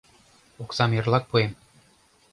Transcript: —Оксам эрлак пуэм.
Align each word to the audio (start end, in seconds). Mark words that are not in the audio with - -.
—Оксам 0.63 0.91
эрлак 0.97 1.23
пуэм. 1.29 1.51